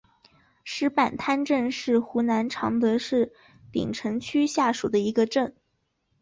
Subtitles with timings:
[0.63, 3.33] 石板滩镇是湖南常德市
[3.71, 5.55] 鼎城区下属的一个镇。